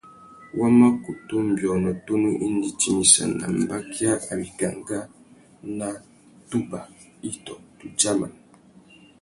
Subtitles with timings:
[0.59, 4.99] Wa má kutu nʼbiônô tunu indi timissana mbakia râ wikangá
[5.77, 5.87] nà
[6.49, 6.79] tubà
[7.29, 8.33] itô tudjaman.